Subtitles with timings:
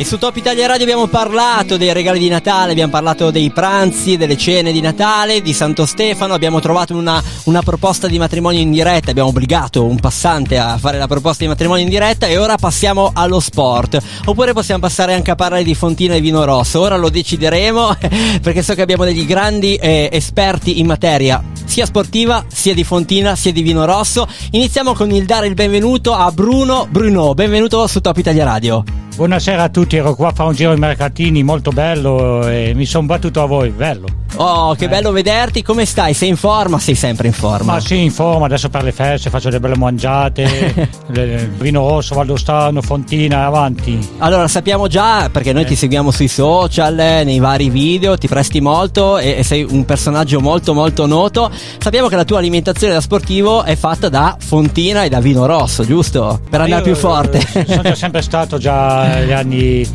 [0.00, 4.16] E su Top Italia Radio abbiamo parlato dei regali di Natale, abbiamo parlato dei pranzi,
[4.16, 8.70] delle cene di Natale, di Santo Stefano, abbiamo trovato una, una, proposta di matrimonio in
[8.70, 12.56] diretta, abbiamo obbligato un passante a fare la proposta di matrimonio in diretta e ora
[12.56, 14.02] passiamo allo sport.
[14.24, 17.96] Oppure possiamo passare anche a parlare di Fontina e vino rosso, ora lo decideremo
[18.40, 23.36] perché so che abbiamo degli grandi eh, esperti in materia sia sportiva, sia di Fontina,
[23.36, 24.26] sia di vino rosso.
[24.52, 28.82] Iniziamo con il dare il benvenuto a Bruno Bruno, benvenuto su Top Italia Radio.
[29.20, 32.86] Buonasera a tutti, ero qua a fare un giro ai mercatini, molto bello e mi
[32.86, 34.06] sono battuto a voi, bello.
[34.36, 34.88] Oh, che eh.
[34.88, 36.14] bello vederti, come stai?
[36.14, 36.78] Sei in forma?
[36.78, 37.74] Sei sempre in forma?
[37.74, 40.90] Ma sì, in forma, adesso per le feste faccio delle belle mangiate,
[41.58, 44.08] vino rosso, Valdostano, Fontina, avanti.
[44.18, 45.66] Allora sappiamo già, perché noi eh.
[45.66, 50.40] ti seguiamo sui social, nei vari video, ti presti molto e, e, sei un personaggio
[50.40, 51.50] molto molto noto.
[51.78, 55.84] Sappiamo che la tua alimentazione da sportivo è fatta da Fontina e da vino rosso,
[55.84, 56.40] giusto?
[56.48, 57.40] Per andare più forte.
[57.66, 59.86] Sono sempre stato già negli anni,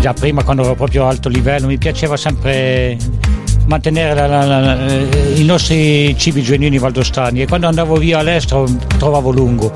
[0.00, 2.96] già prima quando ero proprio a alto livello, mi piaceva sempre
[3.68, 4.76] mantenere la, la, la,
[5.34, 8.66] i nostri cibi genuini valdostani e quando andavo via all'estero
[8.96, 9.72] trovavo lungo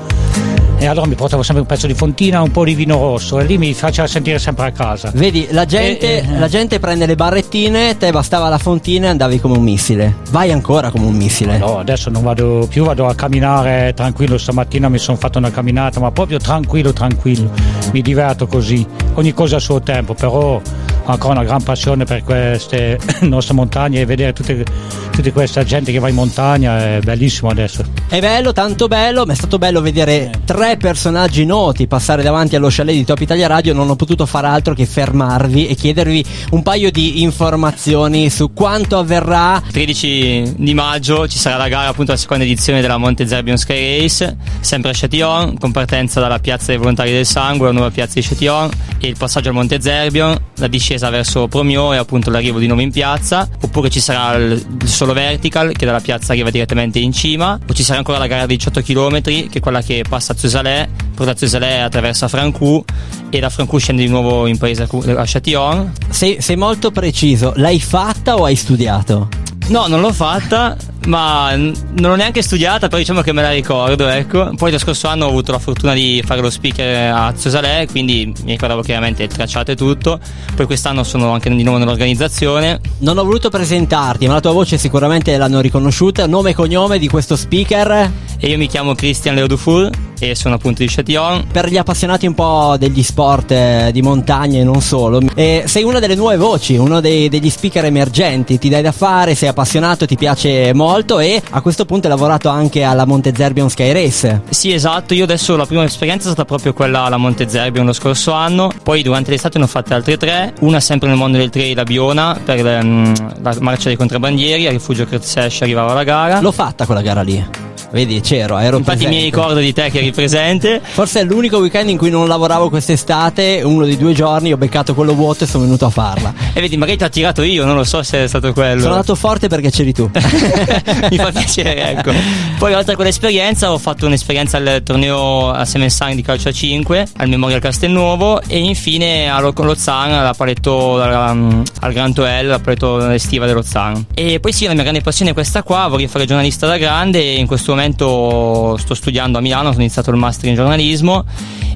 [0.83, 3.45] e allora mi portavo sempre un pezzo di fontina, un po' di vino rosso e
[3.45, 5.11] lì mi faceva sentire sempre a casa.
[5.13, 9.09] Vedi, la gente, e, e, la gente prende le barrettine, te bastava la fontina e
[9.11, 10.17] andavi come un missile.
[10.31, 11.57] Vai ancora come un missile.
[11.57, 14.37] No, adesso non vado più, vado a camminare tranquillo.
[14.37, 17.49] Stamattina mi sono fatto una camminata, ma proprio tranquillo, tranquillo.
[17.93, 18.85] Mi diverto così.
[19.13, 20.59] Ogni cosa a suo tempo, però
[21.05, 24.63] ancora una gran passione per queste nostre montagne e vedere tutte,
[25.11, 27.83] tutte questa gente che va in montagna è bellissimo adesso.
[28.07, 32.67] È bello, tanto bello, ma è stato bello vedere tre personaggi noti passare davanti allo
[32.69, 33.73] chalet di Top Italia Radio.
[33.73, 38.97] Non ho potuto fare altro che fermarvi e chiedervi un paio di informazioni su quanto
[38.97, 39.61] avverrà.
[39.71, 44.01] 13 di maggio ci sarà la gara, appunto, la seconda edizione della Monte Zerbion Sky
[44.01, 48.19] Race, sempre a Châtillon, con partenza dalla piazza dei volontari del sangue, la nuova piazza
[48.19, 52.59] di Châtillon, e il passaggio al Monte Zerbion, la discesa verso Promio e appunto l'arrivo
[52.59, 53.47] di nuovo in piazza.
[53.61, 57.59] Oppure ci sarà il, solo vertical, che dalla piazza arriva direttamente in cima.
[57.67, 60.35] O ci sarà ancora la gara di 18 km, che è quella che passa a
[60.35, 62.83] Zusalè, poi da Zusalè attraversa Francù
[63.29, 65.91] e da Francù scende di nuovo in paese a Châtillon.
[66.09, 69.42] Sei, sei molto preciso, l'hai fatta o hai studiato?
[69.67, 70.75] No, non l'ho fatta,
[71.07, 74.51] ma non l'ho neanche studiata, però diciamo che me la ricordo, ecco.
[74.55, 78.33] Poi lo scorso anno ho avuto la fortuna di fare lo speaker a Zosalè, quindi
[78.43, 80.19] mi ricordavo chiaramente il tracciato e tutto.
[80.53, 82.79] Poi quest'anno sono anche di nuovo nell'organizzazione.
[82.99, 86.27] Non ho voluto presentarti, ma la tua voce sicuramente l'hanno riconosciuta.
[86.27, 88.11] Nome e cognome di questo speaker?
[88.37, 89.89] E io mi chiamo Christian Leo Dufour
[90.29, 91.47] e sono appunto di Châtillon.
[91.51, 95.83] Per gli appassionati un po' degli sport eh, di montagna e non solo, eh, sei
[95.83, 100.05] una delle nuove voci, uno dei, degli speaker emergenti, ti dai da fare, sei appassionato,
[100.05, 104.41] ti piace molto e a questo punto hai lavorato anche alla Monte Zerbion Sky Race.
[104.49, 107.93] Sì, esatto, io adesso la prima esperienza è stata proprio quella alla Monte Zerbion lo
[107.93, 111.49] scorso anno, poi durante l'estate ne ho fatte altre tre, una sempre nel mondo del
[111.49, 116.03] trail a Biona per le, um, la marcia dei contrabbandieri, a Rifugio Crezesh arrivava la
[116.03, 116.39] gara.
[116.39, 117.71] L'ho fatta quella gara lì.
[117.93, 119.15] Vedi, c'ero, ero Infatti presente.
[119.15, 120.81] mi ricordo di te che eri presente.
[120.83, 124.95] Forse è l'unico weekend in cui non lavoravo quest'estate, uno di due giorni, ho beccato
[124.95, 126.33] quello vuoto e sono venuto a farla.
[126.55, 128.81] E vedi, magari ti ho tirato io, non lo so se è stato quello.
[128.81, 130.07] Sono andato forte perché c'eri tu.
[130.13, 132.11] mi fa piacere, ecco.
[132.59, 137.07] Poi oltre a quell'esperienza ho fatto un'esperienza al torneo a Semensang di calcio a 5,
[137.17, 143.47] al Memorial Castelnuovo e infine a Lozan, alla paletto, al Gran Toel, la paletto estiva
[143.47, 144.05] dello Zan.
[144.13, 147.19] E poi sì, la mia grande passione è questa qua, vorrei fare giornalista da grande
[147.19, 151.25] e in questo momento sto studiando a Milano, ho iniziato il master in giornalismo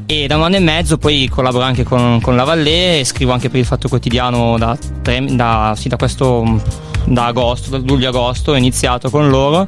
[0.10, 3.34] e da un anno e mezzo poi collaboro anche con, con la Vallée e scrivo
[3.34, 4.67] anche per il Fatto Quotidiano da,
[5.36, 6.62] da, sì, da questo
[7.06, 9.68] da agosto, da luglio-agosto ho iniziato con loro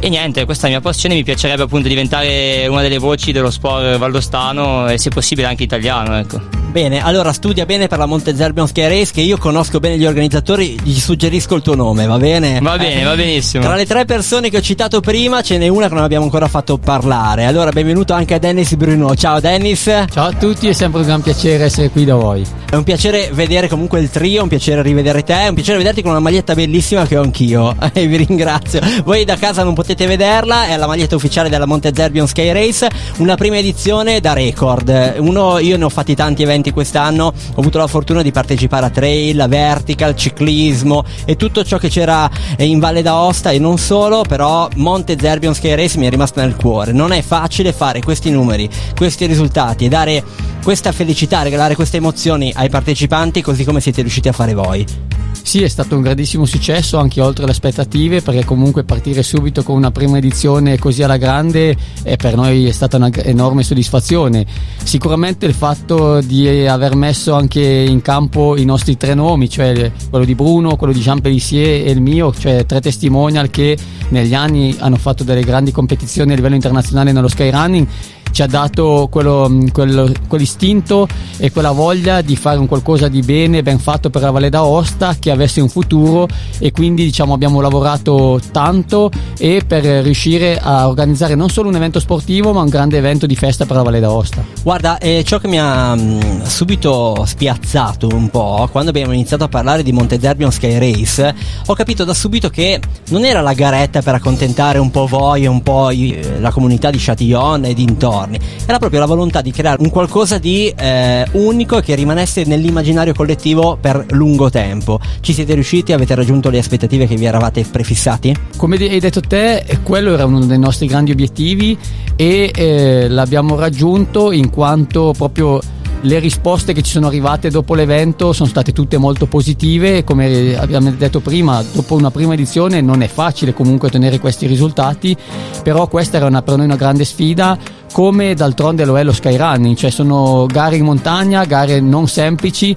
[0.00, 3.50] e niente, questa è la mia passione, mi piacerebbe appunto diventare una delle voci dello
[3.50, 6.62] sport valdostano e se possibile anche italiano, ecco.
[6.74, 10.04] Bene, allora studia bene per la Monte Zerbion Ski Race che io conosco bene gli
[10.06, 12.58] organizzatori, gli suggerisco il tuo nome, va bene?
[12.60, 13.62] Va bene, eh, va benissimo.
[13.62, 16.48] Tra le tre persone che ho citato prima ce n'è una che non abbiamo ancora
[16.48, 17.44] fatto parlare.
[17.44, 19.14] Allora, benvenuto anche a Dennis Bruno.
[19.14, 19.84] Ciao Dennis.
[20.10, 22.44] Ciao a tutti, è sempre un gran piacere essere qui da voi.
[22.68, 25.78] È un piacere vedere comunque il trio, è un piacere rivedere te, è un piacere
[25.78, 27.76] vederti con una maglietta bellissima che ho anch'io.
[27.94, 28.80] E vi ringrazio.
[29.04, 32.88] Voi da casa non potete vederla, è la maglietta ufficiale della Monte Zerbion Sky Race,
[33.18, 35.16] una prima edizione da record.
[35.18, 38.90] Uno, io ne ho fatti tanti eventi quest'anno ho avuto la fortuna di partecipare a
[38.90, 44.22] trail, a vertical, ciclismo e tutto ciò che c'era in Valle d'Aosta e non solo,
[44.26, 46.92] però Monte Zerbion Sky Race mi è rimasto nel cuore.
[46.92, 50.22] Non è facile fare questi numeri, questi risultati e dare
[50.62, 55.23] questa felicità, regalare queste emozioni ai partecipanti così come siete riusciti a fare voi.
[55.46, 59.76] Sì, è stato un grandissimo successo anche oltre le aspettative perché comunque partire subito con
[59.76, 64.46] una prima edizione così alla grande eh, per noi è stata un'enorme soddisfazione.
[64.82, 70.24] Sicuramente il fatto di aver messo anche in campo i nostri tre nomi, cioè quello
[70.24, 73.76] di Bruno, quello di Jean Pellissier e il mio, cioè tre testimonial che
[74.08, 77.86] negli anni hanno fatto delle grandi competizioni a livello internazionale nello skyrunning
[78.34, 83.62] ci ha dato quello, quello, quell'istinto e quella voglia di fare un qualcosa di bene,
[83.62, 86.26] ben fatto per la Valle d'Aosta che avesse un futuro
[86.58, 89.08] e quindi diciamo, abbiamo lavorato tanto
[89.38, 93.36] e per riuscire a organizzare non solo un evento sportivo ma un grande evento di
[93.36, 94.42] festa per la Valle d'Aosta.
[94.64, 99.48] Guarda, eh, ciò che mi ha mh, subito spiazzato un po' quando abbiamo iniziato a
[99.48, 101.34] parlare di Monte Zerbion Sky Race,
[101.66, 105.46] ho capito da subito che non era la garetta per accontentare un po' voi e
[105.46, 108.38] un po' i, la comunità di Châtillon e dintorni giorni.
[108.66, 113.76] Era proprio la volontà di creare un qualcosa di eh, unico che rimanesse nell'immaginario collettivo
[113.80, 114.98] per lungo tempo.
[115.20, 115.92] Ci siete riusciti?
[115.92, 118.34] Avete raggiunto le aspettative che vi eravate prefissati?
[118.56, 121.76] Come hai detto te, quello era uno dei nostri grandi obiettivi
[122.16, 125.60] e eh, l'abbiamo raggiunto in quanto proprio
[126.04, 130.90] le risposte che ci sono arrivate dopo l'evento sono state tutte molto positive, come abbiamo
[130.90, 135.16] detto prima, dopo una prima edizione non è facile comunque ottenere questi risultati,
[135.62, 137.58] però questa era una, per noi una grande sfida
[137.92, 142.76] come d'altronde lo è lo skyrunning, cioè sono gare in montagna, gare non semplici.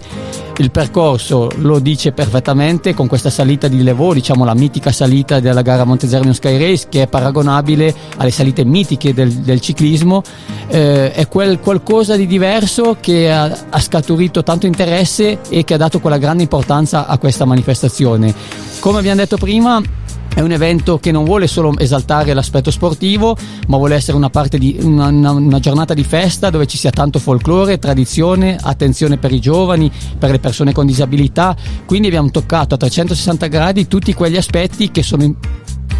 [0.59, 5.61] Il percorso lo dice perfettamente con questa salita di Levaux, diciamo la mitica salita della
[5.61, 10.23] gara Montezermio Sky Race che è paragonabile alle salite mitiche del, del ciclismo.
[10.67, 15.77] Eh, è quel qualcosa di diverso che ha, ha scaturito tanto interesse e che ha
[15.77, 18.33] dato quella grande importanza a questa manifestazione.
[18.79, 19.79] Come abbiamo detto prima,
[20.37, 23.35] è un evento che non vuole solo esaltare l'aspetto sportivo,
[23.69, 27.79] ma vuole essere una, di, una, una, giornata di festa dove ci sia tanto folklore,
[27.79, 31.55] tradizione, attenzione per i giovani, per le persone con disabilità.
[31.87, 35.23] Quindi abbiamo toccato a 360 gradi tutti quegli aspetti che sono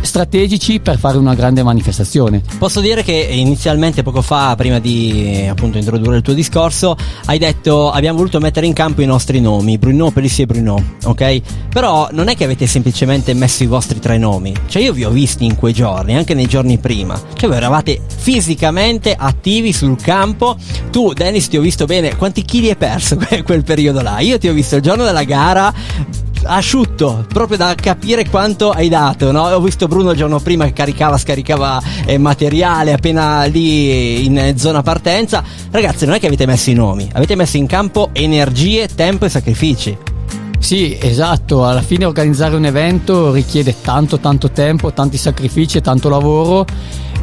[0.08, 2.42] strategici per fare una grande manifestazione.
[2.58, 6.96] Posso dire che inizialmente poco fa, prima di appunto introdurre il tuo discorso,
[7.26, 11.42] hai detto abbiamo voluto mettere in campo i nostri nomi, Bruno, Pelissier e Bruno, ok?
[11.70, 15.10] Però non è che avete semplicemente messo i vostri tre nomi, cioè io vi ho
[15.10, 20.56] visti in quei giorni, anche nei giorni prima, cioè voi eravate fisicamente attivi sul campo,
[20.90, 24.20] tu Dennis ti ho visto bene, quanti chili hai perso quel periodo là?
[24.20, 25.74] Io ti ho visto il giorno della gara
[26.48, 29.32] asciutto, proprio da capire quanto hai dato.
[29.32, 29.44] No?
[29.44, 34.82] Ho visto Bruno il giorno prima che caricava, scaricava eh, materiale appena lì in zona
[34.82, 35.44] partenza.
[35.70, 39.30] Ragazzi, non è che avete messo i nomi, avete messo in campo energie, tempo e
[39.30, 39.98] sacrifici.
[40.60, 46.10] Sì, esatto, alla fine organizzare un evento richiede tanto tanto tempo, tanti sacrifici e tanto
[46.10, 46.66] lavoro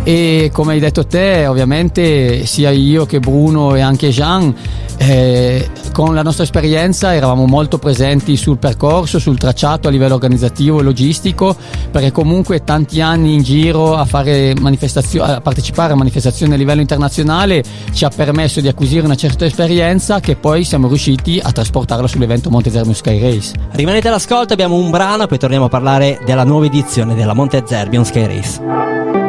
[0.04, 4.54] e come hai detto te ovviamente sia io che Bruno e anche Jean
[4.98, 10.80] eh, con la nostra esperienza eravamo molto presenti sul percorso, sul tracciato a livello organizzativo
[10.80, 11.56] e logistico
[11.90, 17.62] perché comunque tanti anni in giro a, a partecipare a manifestazioni a livello internazionale
[17.92, 22.50] ci ha permesso di acquisire una certa esperienza che poi siamo riusciti a trasportarla sull'evento
[22.50, 23.52] Monte Zermio Sky Race.
[23.72, 28.04] Rimanete all'ascolto, abbiamo un brano poi torniamo a parlare della nuova edizione della Monte Zerbion
[28.04, 29.23] Sky Race.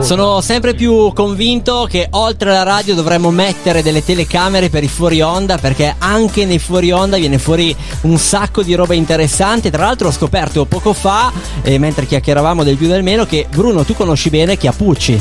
[0.00, 5.20] Sono sempre più convinto che oltre alla radio dovremmo mettere delle telecamere per i fuori
[5.20, 9.70] onda perché anche nei fuori onda viene fuori un sacco di roba interessante.
[9.70, 13.84] Tra l'altro ho scoperto poco fa, eh, mentre chiacchieravamo del più del meno, che Bruno
[13.84, 15.20] tu conosci bene Chiapucci.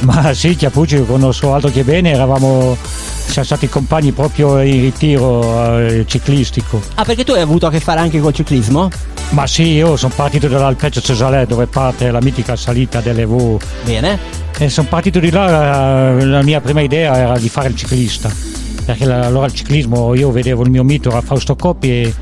[0.00, 2.76] Ma sì, Chiapucci lo conosco altro che bene, eravamo
[3.26, 6.80] siamo stati compagni proprio in ritiro eh, ciclistico.
[6.94, 8.88] Ah, perché tu hai avuto a che fare anche col ciclismo?
[9.30, 13.60] Ma sì, io sono partito dall'Alpeggio Cesalè dove parte la mitica salita delle V.
[13.84, 14.18] Bene.
[14.56, 18.30] E sono partito di là, la mia prima idea era di fare il ciclista.
[18.84, 22.14] Perché allora il ciclismo, io vedevo il mio mito a Fausto Coppi e,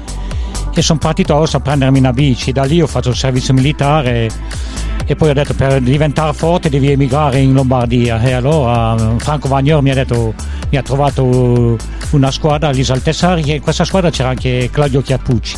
[0.74, 2.52] e sono partito a Ossa a prendermi una bici.
[2.52, 4.30] Da lì ho fatto il servizio militare
[5.06, 9.82] e poi ho detto per diventare forte devi emigrare in Lombardia e allora Franco Vagnor
[9.82, 10.32] mi ha detto
[10.70, 11.76] mi ha trovato
[12.12, 15.56] una squadra all'Isaltessari e in questa squadra c'era anche Claudio Chiappucci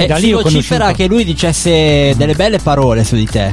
[0.00, 3.50] e, e da lì ho conosciuto che lui dicesse delle belle parole su di te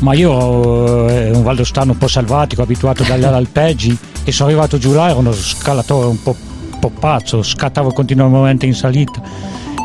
[0.00, 4.92] ma io eh, un valdostano un po' salvatico abituato dagli alpeggi e sono arrivato giù
[4.92, 6.36] là ero uno scalatore un po',
[6.80, 9.22] po pazzo scattavo continuamente in salita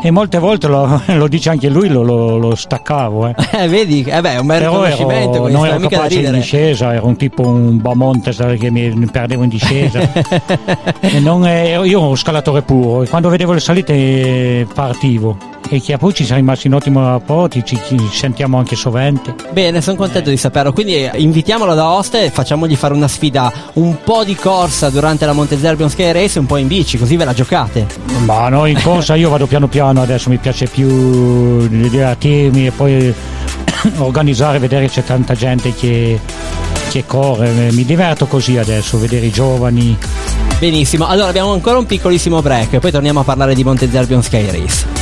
[0.02, 3.28] e molte volte lo, lo dice anche lui, lo, lo, lo staccavo.
[3.28, 3.34] Eh.
[3.52, 5.46] eh vedi, eh beh, un bel Però riconoscimento.
[5.46, 9.42] Ero, non ero capace in discesa, ero un tipo un bamonte che mi, mi perdevo
[9.42, 10.00] in discesa.
[11.20, 15.36] non, eh, io ero un scalatore puro e quando vedevo le salite partivo.
[15.72, 19.36] E che poi ci siamo rimasti in ottimo rapporto, ci, ci sentiamo anche sovente.
[19.52, 20.72] Bene, sono contento di saperlo.
[20.72, 25.26] Quindi eh, invitiamolo da Oste e facciamogli fare una sfida, un po' di corsa durante
[25.26, 27.86] la Monte Zerbion Sky Race e un po' in bici, così ve la giocate.
[28.24, 33.14] Ma no, in corsa io vado piano piano, adesso mi piace più divertirmi e poi
[33.98, 36.18] organizzare, vedere c'è tanta gente che,
[36.88, 39.96] che corre, mi diverto così adesso, vedere i giovani.
[40.58, 44.50] Benissimo, allora abbiamo ancora un piccolissimo break, poi torniamo a parlare di Monte Zerbion Sky
[44.50, 44.99] Race.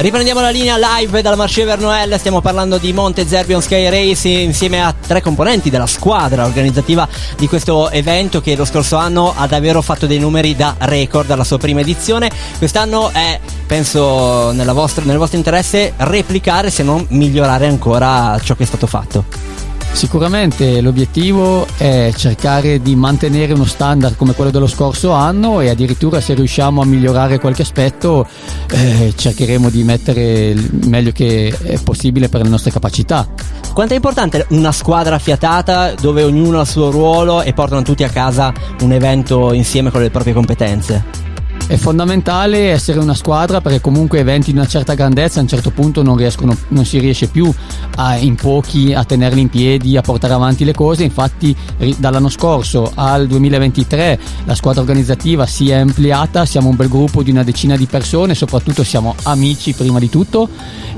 [0.00, 4.82] Riprendiamo la linea live dalla Marche Vernoel, stiamo parlando di Monte Zerbion Sky Race insieme
[4.82, 9.82] a tre componenti della squadra organizzativa di questo evento che lo scorso anno ha davvero
[9.82, 12.30] fatto dei numeri da record alla sua prima edizione.
[12.56, 18.66] Quest'anno è, penso, vostra, nel vostro interesse replicare se non migliorare ancora ciò che è
[18.66, 19.59] stato fatto.
[19.92, 26.20] Sicuramente l'obiettivo è cercare di mantenere uno standard come quello dello scorso anno e addirittura
[26.20, 28.26] se riusciamo a migliorare qualche aspetto
[28.70, 33.28] eh, cercheremo di mettere il meglio che è possibile per le nostre capacità.
[33.74, 38.02] Quanto è importante una squadra fiatata dove ognuno ha il suo ruolo e portano tutti
[38.02, 41.29] a casa un evento insieme con le proprie competenze?
[41.70, 45.70] È fondamentale essere una squadra perché comunque eventi di una certa grandezza a un certo
[45.70, 47.48] punto non, riescono, non si riesce più
[47.94, 51.04] a, in pochi a tenerli in piedi, a portare avanti le cose.
[51.04, 51.54] Infatti
[51.96, 57.30] dall'anno scorso al 2023 la squadra organizzativa si è ampliata, siamo un bel gruppo di
[57.30, 60.48] una decina di persone, soprattutto siamo amici prima di tutto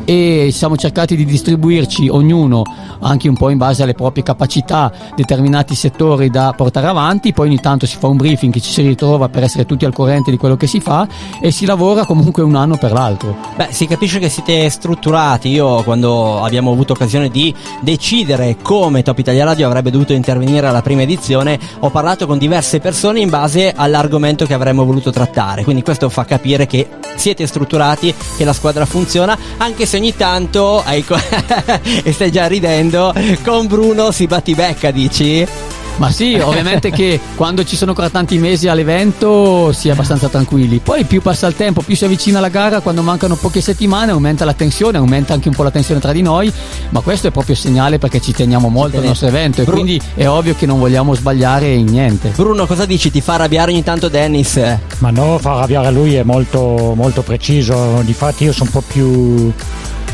[0.07, 2.65] e siamo cercati di distribuirci ognuno
[3.01, 7.61] anche un po' in base alle proprie capacità determinati settori da portare avanti, poi ogni
[7.61, 10.39] tanto si fa un briefing che ci si ritrova per essere tutti al corrente di
[10.39, 11.07] quello che si fa
[11.41, 13.37] e si lavora comunque un anno per l'altro.
[13.57, 15.49] Beh, si capisce che siete strutturati.
[15.49, 20.83] Io quando abbiamo avuto occasione di decidere come Top Italia Radio avrebbe dovuto intervenire alla
[20.83, 25.65] prima edizione, ho parlato con diverse persone in base all'argomento che avremmo voluto trattare.
[25.65, 30.83] Quindi questo fa capire che siete strutturati, che la squadra funziona, anche se ogni tanto,
[30.85, 31.17] ecco,
[32.03, 33.13] e stai già ridendo,
[33.45, 35.47] con Bruno si battibecca, dici?
[35.97, 40.79] Ma sì, ovviamente che quando ci sono ancora tanti mesi all'evento si è abbastanza tranquilli.
[40.79, 44.45] Poi più passa il tempo, più si avvicina la gara, quando mancano poche settimane aumenta
[44.45, 46.53] la tensione, aumenta anche un po' la tensione tra di noi,
[46.91, 50.01] ma questo è proprio segnale perché ci teniamo molto al nostro evento e Bru- quindi
[50.15, 52.33] è ovvio che non vogliamo sbagliare in niente.
[52.35, 53.11] Bruno, cosa dici?
[53.11, 54.61] Ti fa arrabbiare ogni tanto Dennis?
[54.99, 59.53] Ma no, fa arrabbiare lui è molto, molto preciso, difatti io sono un po' più,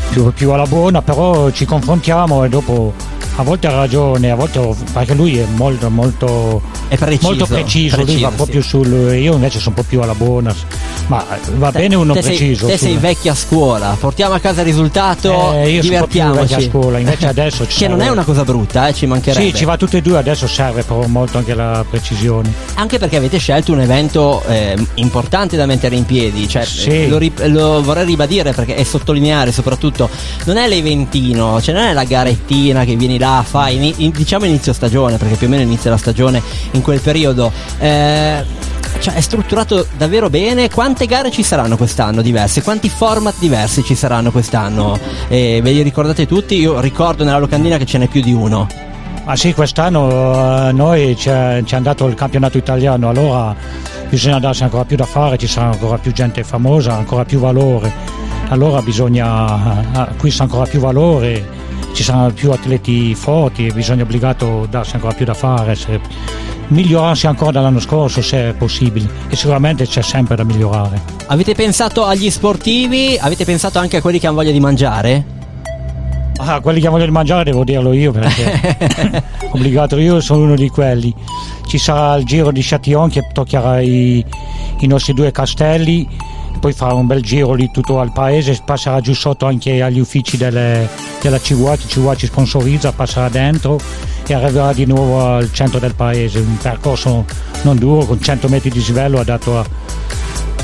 [0.09, 2.93] più, più alla buona, però ci confrontiamo e dopo
[3.39, 7.95] a volte ha ragione, a volte perché lui è molto molto è preciso, molto preciso,
[7.95, 8.35] preciso lui va sì.
[8.35, 10.53] proprio sul io invece sono un po' più alla buona.
[11.09, 11.25] Ma
[11.55, 12.67] va te, bene uno te preciso.
[12.67, 16.47] Sei, te sei vecchia scuola, portiamo a casa il risultato, eh, io divertiamoci.
[16.47, 19.47] Sono scuola, invece adesso Che non è una cosa brutta, eh, ci mancherebbe.
[19.47, 22.53] Sì, ci va tutte e due, adesso serve però molto anche la precisione.
[22.75, 27.07] Anche perché avete scelto un evento eh, importante da mettere in piedi, cioè sì.
[27.07, 30.09] lo, lo, vorrei ribadire perché è sottolineare soprattutto
[30.45, 34.73] non è l'eventino, cioè non è la garettina che vieni là, fai in, diciamo inizio
[34.73, 36.39] stagione, perché più o meno inizia la stagione
[36.71, 37.51] in quel periodo.
[37.79, 38.67] Eh,
[38.99, 40.69] cioè è strutturato davvero bene.
[40.69, 42.61] Quante gare ci saranno quest'anno diverse?
[42.61, 44.99] Quanti format diversi ci saranno quest'anno?
[45.27, 46.55] E ve li ricordate tutti?
[46.59, 48.67] Io ricordo nella locandina che ce n'è più di uno.
[49.25, 53.55] Ah sì, quest'anno uh, noi ci è dato il campionato italiano, allora
[54.09, 57.91] bisogna darsi ancora più da fare, ci sarà ancora più gente famosa, ancora più valore.
[58.47, 61.57] Allora bisogna uh, acquistare ancora più valore
[61.93, 65.99] ci saranno più atleti forti e bisogna obbligato darsi ancora più da fare, se,
[66.69, 71.01] migliorarsi ancora dall'anno scorso se è possibile e sicuramente c'è sempre da migliorare.
[71.27, 73.17] Avete pensato agli sportivi?
[73.19, 75.37] Avete pensato anche a quelli che hanno voglia di mangiare?
[76.37, 80.55] Ah, quelli che hanno voglia di mangiare devo dirlo io perché obbligato io sono uno
[80.55, 81.13] di quelli.
[81.67, 84.23] Ci sarà il giro di Châtillon che toccherà i,
[84.79, 86.07] i nostri due castelli
[86.59, 90.37] poi farà un bel giro lì tutto al paese, passerà giù sotto anche agli uffici
[90.37, 90.87] delle,
[91.21, 93.79] della CVA, CVA ci sponsorizza, passerà dentro
[94.27, 97.25] e arriverà di nuovo al centro del paese, un percorso
[97.63, 99.65] non duro con 100 metri di svello adatto a,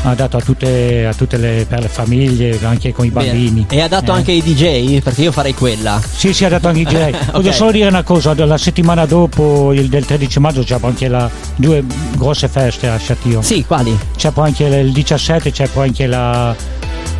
[0.10, 3.66] adatto a tutte, a tutte le, per le famiglie, anche con i bambini.
[3.68, 3.82] Bene.
[3.82, 4.16] E adatto eh.
[4.16, 5.02] anche ai DJ?
[5.02, 6.02] Perché io farei quella.
[6.06, 6.96] Sì, sì, adatto anche ai DJ.
[7.26, 7.32] okay.
[7.32, 11.30] Voglio solo dire una cosa, la settimana dopo, il del 13 maggio, c'è anche la,
[11.56, 11.84] due
[12.16, 13.44] grosse feste a Châtillon.
[13.44, 13.98] Sì, quali?
[14.16, 16.56] C'è poi anche il 17, c'è poi anche la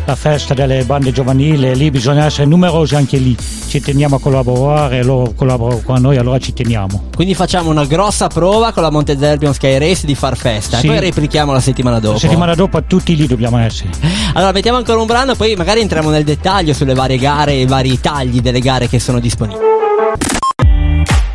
[0.06, 3.36] la festa delle bande giovanili, lì bisogna essere numerosi anche lì,
[3.66, 7.08] ci teniamo a collaborare, loro collaborano con noi, allora ci teniamo.
[7.14, 10.86] Quindi facciamo una grossa prova con la Monte Zerbion Sky Race di far festa sì.
[10.86, 12.14] e poi replichiamo la settimana dopo.
[12.14, 13.90] La settimana dopo tutti lì dobbiamo essere.
[14.34, 17.66] Allora mettiamo ancora un brano, poi magari entriamo nel dettaglio sulle varie gare e i
[17.66, 19.74] vari tagli delle gare che sono disponibili.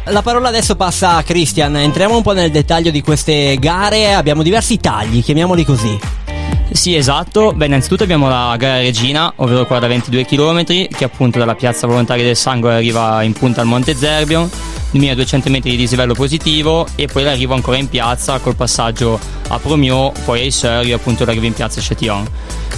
[0.05, 4.43] La parola adesso passa a Christian, entriamo un po' nel dettaglio di queste gare, abbiamo
[4.43, 5.99] diversi tagli, chiamiamoli così.
[6.73, 7.51] Sì, esatto.
[7.53, 11.85] Beh, innanzitutto abbiamo la gara regina, ovvero quella da 22 km, che appunto dalla piazza
[11.85, 14.49] volontaria del sangue arriva in punta al Monte Zerbion,
[14.91, 20.13] 2200 metri di dislivello positivo e poi l'arrivo ancora in piazza col passaggio a Promio,
[20.23, 22.25] poi ai Surrey, appunto l'arrivo in piazza a Chetillon.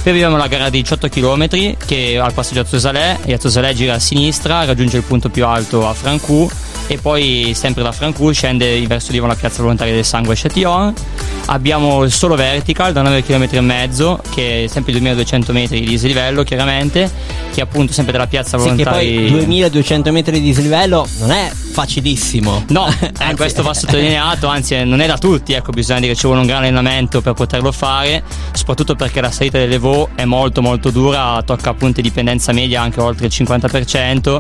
[0.02, 3.74] Poi abbiamo la gara di 18 km che al passaggio a Tosalè e a Tosalè
[3.74, 6.50] gira a sinistra, raggiunge il punto più alto a Francou
[6.88, 10.94] e poi sempre da Francou scende verso Livo la piazza volontaria del sangue a Chatillon.
[11.48, 15.86] Abbiamo il solo vertical da 9 km e mezzo che è sempre 2200 metri di
[15.86, 17.12] dislivello chiaramente
[17.52, 21.32] che è appunto sempre della piazza Sì, che volontaria poi 2200 metri di dislivello non
[21.32, 22.66] è facilissimo.
[22.70, 26.20] No, eh, questo va sottolineato, anzi eh, non è da tutti, ecco, bisogna dire che
[26.20, 30.26] ci vuole un gran allenamento per poterlo fare, soprattutto perché la salita delle Vaux è
[30.26, 34.38] molto molto dura, tocca appunto dipendenza media anche oltre il 50%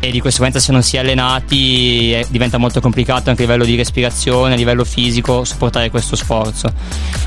[0.00, 3.64] e di conseguenza se non si è allenati eh, diventa molto complicato anche a livello
[3.64, 6.70] di respirazione, a livello fisico sopportare questo sforzo.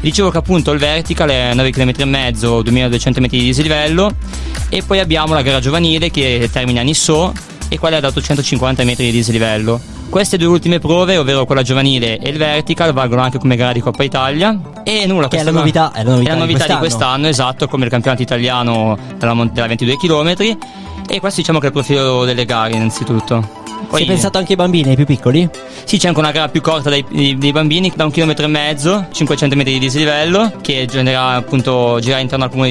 [0.01, 4.13] Dicevo che appunto il vertical è 9 km e mezzo, 2200 metri di dislivello
[4.69, 8.83] e poi abbiamo la gara giovanile che termina a Nisso e quella è da 850
[8.83, 9.79] metri di dislivello.
[10.09, 13.81] Queste due ultime prove, ovvero quella giovanile e il vertical, valgono anche come gara di
[13.81, 14.57] Coppa Italia.
[14.83, 16.79] E nulla, Che è questa la novità- è la novità di di quest'anno.
[16.79, 20.57] quest'anno, esatto, come il campionato italiano della, della 22 km.
[21.09, 23.65] E questo diciamo che è il profilo delle gare, innanzitutto.
[23.89, 25.49] Hai pensato anche ai bambini, ai più piccoli?
[25.83, 28.49] Sì, c'è anche una gara più corta dei, dei- dei bambini, da un chilometro e
[28.49, 32.69] mezzo, 500 metri di dislivello, che genera appunto girare intorno al comune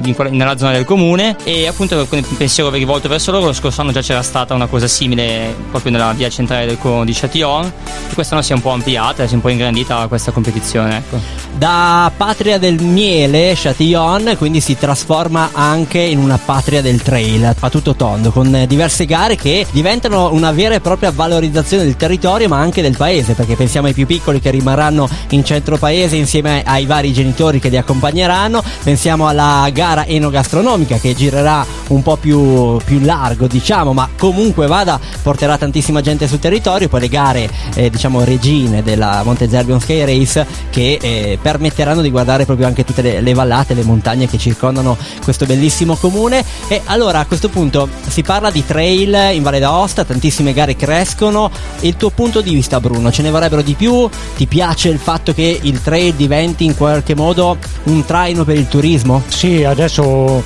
[0.00, 3.52] di quella- nella zona del comune, e appunto con il pensiero rivolto verso loro, lo
[3.52, 7.12] scorso anno già c'era stata una cosa simile proprio nella via centrale del comune di
[7.12, 7.72] Chetillon,
[8.10, 11.18] e quest'anno si è un po' ampliata, si è un po' ingrandita questa competizione, ecco.
[11.56, 17.68] Da patria del miele, Chatillon, quindi si trasforma anche in una patria del trail a
[17.70, 22.58] tutto tondo, con diverse gare che diventano una vera e propria valorizzazione del territorio, ma
[22.58, 26.84] anche del paese, perché pensiamo ai più piccoli che rimarranno in centro paese insieme ai
[26.84, 32.98] vari genitori che li accompagneranno, pensiamo alla gara enogastronomica che girerà un po' più, più
[32.98, 38.24] largo, diciamo, ma comunque vada, porterà tantissima gente sul territorio, poi le gare, eh, diciamo,
[38.24, 43.20] regine della Monte Zerbion Sky Race che eh, permetteranno di guardare proprio anche tutte le,
[43.20, 46.44] le vallate, le montagne che circondano questo bellissimo comune.
[46.66, 49.66] E allora a questo punto si parla di trail in Valle d'Aosta,
[50.04, 51.50] tantissime gare crescono.
[51.80, 54.08] Il tuo punto di vista, Bruno, ce ne vorrebbero di più?
[54.36, 58.68] Ti piace il fatto che il trail diventi in qualche modo un traino per il
[58.68, 59.22] turismo?
[59.28, 60.42] Sì, adesso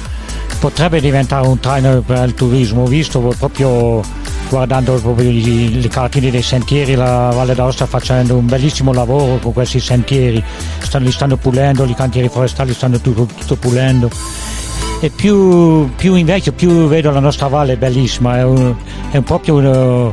[0.58, 4.00] potrebbe diventare un traino per il turismo, visto proprio
[4.48, 9.52] guardando proprio le cartine dei sentieri, la Valle d'Aosta sta facendo un bellissimo lavoro con
[9.54, 10.44] questi sentieri,
[10.78, 14.10] stanno, li stanno pulendo, i cantieri forestali stanno tutto, tutto pulendo.
[15.04, 18.72] E più, più invecchio, più vedo la nostra valle bellissima, è, un-
[19.10, 20.12] è un proprio, un-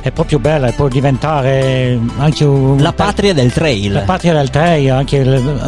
[0.00, 3.92] è proprio bella, e può diventare anche un, La patria del trail.
[3.92, 5.22] la patria del trail, anche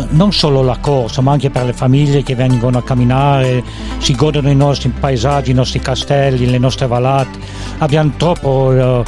[0.09, 3.62] non solo la corsa, ma anche per le famiglie che vengono a camminare,
[3.98, 7.38] si godono i nostri paesaggi, i nostri castelli, le nostre vallate.
[7.79, 9.03] Abbiamo troppo, eh,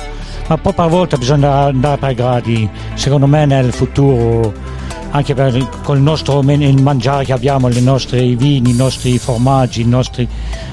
[0.48, 2.68] ma proprio a volte bisogna andare per gradi.
[2.92, 4.52] Secondo me nel futuro,
[5.16, 9.80] anche per, con il nostro il mangiare che abbiamo, i nostri vini, i nostri formaggi,
[9.80, 10.28] i nostri,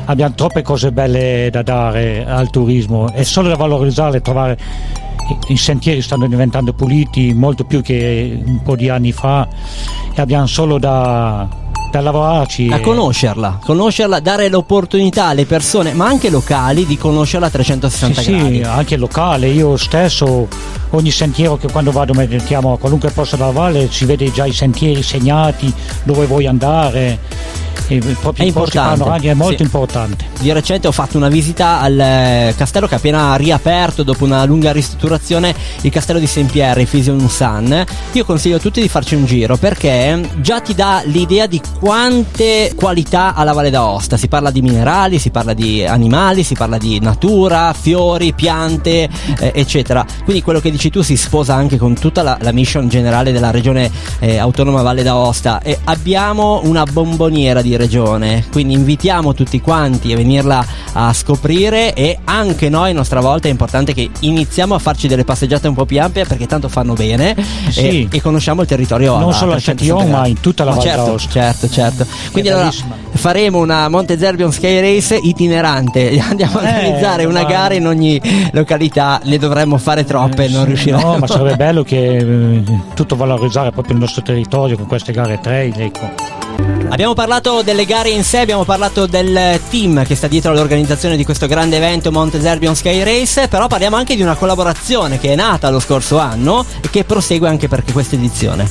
[0.06, 3.12] abbiamo troppe cose belle da dare al turismo.
[3.12, 4.58] È solo da valorizzare, trovare
[5.48, 9.48] i sentieri stanno diventando puliti molto più che un po' di anni fa
[10.14, 11.48] e abbiamo solo da,
[11.94, 12.70] da lavorarci.
[12.72, 18.22] A e- conoscerla, conoscerla, dare l'opportunità alle persone, ma anche locali, di conoscerla a 360
[18.22, 18.56] Sì, gradi.
[18.56, 20.48] sì, anche locale, io stesso
[20.92, 24.54] ogni sentiero che quando vado mettiamo a qualunque posto della valle si vede già i
[24.54, 25.72] sentieri segnati,
[26.04, 27.20] dove vuoi andare,
[27.88, 29.64] e proprio È importante, è molto sì.
[29.64, 30.26] importante.
[30.40, 34.44] Di recente ho fatto una visita al eh, castello che ha appena riaperto dopo una
[34.46, 37.86] lunga ristrutturazione, il castello di Saint-Pierre, il Fision Sun.
[38.14, 42.72] Io consiglio a tutti di farci un giro perché già ti dà l'idea di quante
[42.78, 44.16] qualità ha la Valle d'Aosta.
[44.16, 49.52] Si parla di minerali, si parla di animali, si parla di natura, fiori, piante, eh,
[49.54, 50.06] eccetera.
[50.24, 53.52] Quindi quello che dici tu si sposa anche con tutta la, la mission generale della
[53.52, 60.14] regione eh, autonoma Valle d'Aosta e abbiamo una bomboniera di regione, quindi invitiamo tutti quanti
[60.14, 64.80] a venirla a scoprire e anche noi a nostra volta è importante che iniziamo a
[64.80, 67.36] farci delle passeggiate un po' più ampie perché tanto fanno bene
[67.70, 67.82] Sì.
[67.82, 70.70] e, e conosciamo il territorio Non a solo a 360 Chatillon, ma in tutta la
[70.70, 71.30] Ma Val certo, d'Aosta.
[71.30, 71.72] certo, certo.
[72.32, 72.70] Quindi allora
[73.14, 77.88] faremo una Monte Zerbion Sky Race itinerante, andiamo a Eh, organizzare una ma- gara in
[77.88, 81.02] ogni località, ne dovremmo fare troppe, non riusciremo.
[81.14, 85.40] No, ma sarebbe bello che eh, tutto valorizzare proprio il nostro territorio con queste gare
[85.42, 85.74] trail.
[85.78, 86.42] Ecco.
[86.90, 91.26] Abbiamo parlato delle gare in sé, abbiamo parlato del team che sta dietro all'organizzazione di
[91.26, 95.36] questo grande evento Monte Zerbion Sky Race, però parliamo anche di una collaborazione che è
[95.36, 98.70] nata lo scorso anno e che prosegue anche per questa edizione.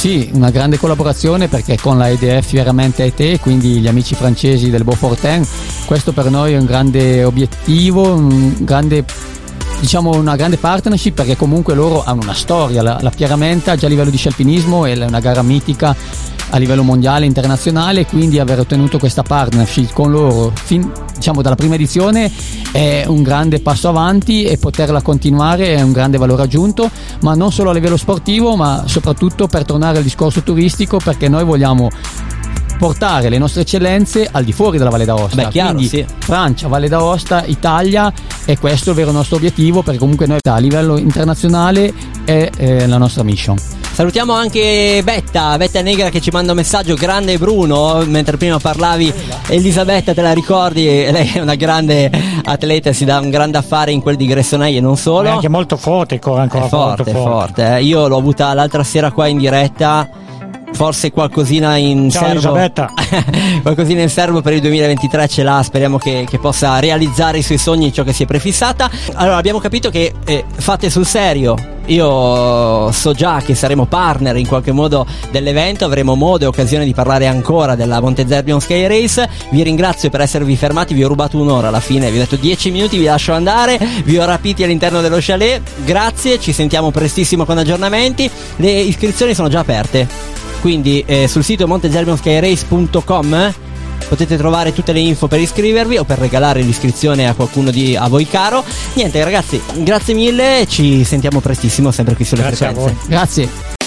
[0.00, 4.82] Sì, una grande collaborazione perché con la EDF veramente te, quindi gli amici francesi del
[4.82, 5.46] Beaufortin,
[5.84, 9.04] questo per noi è un grande obiettivo, un grande
[9.80, 13.88] diciamo una grande partnership perché comunque loro hanno una storia, la, la Pieramenta già a
[13.88, 15.96] livello di scialpinismo è una gara mitica
[16.50, 21.76] a livello mondiale, internazionale, quindi aver ottenuto questa partnership con loro fin, diciamo, dalla prima
[21.76, 22.30] edizione
[22.72, 26.90] è un grande passo avanti e poterla continuare è un grande valore aggiunto,
[27.22, 31.44] ma non solo a livello sportivo, ma soprattutto per tornare al discorso turistico, perché noi
[31.44, 31.88] vogliamo
[32.80, 35.36] portare le nostre eccellenze al di fuori della Valle d'Aosta.
[35.42, 36.06] Beh, chiaro, Quindi sì.
[36.18, 38.10] Francia, Valle d'Aosta, Italia
[38.46, 41.92] e questo è il vero nostro obiettivo perché comunque noi a livello internazionale
[42.24, 43.58] è eh, la nostra mission.
[43.92, 49.12] Salutiamo anche Betta, Betta Negra che ci manda un messaggio, grande Bruno, mentre prima parlavi
[49.48, 52.10] Elisabetta te la ricordi, lei è una grande
[52.44, 55.28] atleta, si dà un grande affare in quel di Gressonei e non È solo.
[55.28, 57.76] anche molto forte, ancora È forte, molto è forte.
[57.76, 57.82] eh.
[57.82, 60.08] Io l'ho avuta l'altra sera qua in diretta.
[60.80, 62.88] Forse qualcosina in Ciao, serbo.
[63.60, 65.62] Qualcosina in serbo per il 2023 ce l'ha.
[65.62, 68.90] Speriamo che, che possa realizzare i suoi sogni ciò che si è prefissata.
[69.12, 71.54] Allora, abbiamo capito che eh, fate sul serio.
[71.84, 76.94] Io so già che saremo partner in qualche modo dell'evento, avremo modo e occasione di
[76.94, 79.28] parlare ancora della Monte Zerbion Sky Race.
[79.50, 82.70] Vi ringrazio per esservi fermati, vi ho rubato un'ora alla fine, vi ho detto 10
[82.70, 85.60] minuti, vi lascio andare, vi ho rapiti all'interno dello chalet.
[85.84, 88.30] Grazie, ci sentiamo prestissimo con aggiornamenti.
[88.56, 90.48] Le iscrizioni sono già aperte.
[90.60, 93.54] Quindi eh, sul sito montezerbionskyrace.com
[94.08, 98.08] potete trovare tutte le info per iscrivervi o per regalare l'iscrizione a qualcuno di a
[98.08, 98.64] voi caro.
[98.94, 103.06] Niente ragazzi, grazie mille, ci sentiamo prestissimo sempre qui sulle Grazie frequenze.
[103.06, 103.79] Grazie.